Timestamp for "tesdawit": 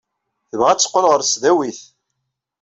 1.23-1.79